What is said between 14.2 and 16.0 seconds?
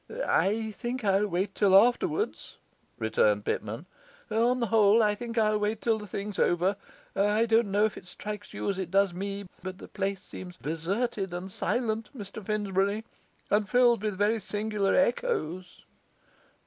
singular echoes.